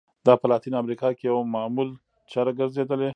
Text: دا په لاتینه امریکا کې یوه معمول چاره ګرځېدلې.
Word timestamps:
دا 0.25 0.33
په 0.41 0.45
لاتینه 0.51 0.77
امریکا 0.83 1.09
کې 1.17 1.23
یوه 1.29 1.43
معمول 1.55 1.89
چاره 2.31 2.51
ګرځېدلې. 2.59 3.09